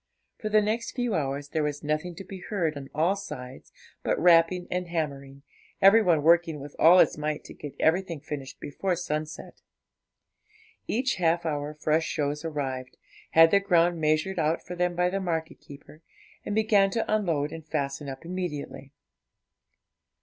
For 0.39 0.49
the 0.49 0.63
next 0.63 0.93
few 0.95 1.13
hours 1.13 1.49
there 1.49 1.61
was 1.61 1.83
nothing 1.83 2.15
to 2.15 2.23
be 2.23 2.39
heard 2.39 2.75
on 2.75 2.89
all 2.91 3.15
sides 3.15 3.71
but 4.01 4.17
rapping 4.17 4.67
and 4.71 4.87
hammering, 4.87 5.43
every 5.79 6.01
one 6.01 6.23
working 6.23 6.59
with 6.59 6.75
all 6.79 6.97
his 6.97 7.19
might 7.19 7.43
to 7.43 7.53
get 7.53 7.75
everything 7.79 8.19
finished 8.19 8.59
before 8.59 8.95
sunset. 8.95 9.61
Each 10.87 11.17
half 11.17 11.45
hour 11.45 11.75
fresh 11.75 12.07
shows 12.07 12.43
arrived, 12.43 12.97
had 13.33 13.51
their 13.51 13.59
ground 13.59 14.01
measured 14.01 14.39
out 14.39 14.63
for 14.65 14.73
them 14.75 14.95
by 14.95 15.11
the 15.11 15.19
market 15.21 15.59
keeper, 15.59 16.01
and 16.43 16.55
began 16.55 16.89
to 16.89 17.05
unload 17.07 17.51
and 17.51 17.63
fasten 17.63 18.09
up 18.09 18.25
immediately. 18.25 18.93